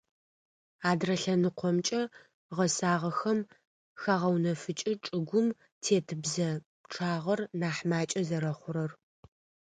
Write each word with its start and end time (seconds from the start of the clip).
Адрэ 0.89 1.15
лъэныкъомкӏэ- 1.21 2.01
гъэсагъэхэм 2.55 3.39
хагъэунэфыкӏы 4.01 4.91
чӏыгум 5.03 5.47
тет 5.83 6.07
бзэ 6.23 6.49
пчъагъэр 6.83 7.39
нахь 7.59 7.81
макӏэ 7.89 8.21
зэрэхъурэр. 8.27 8.91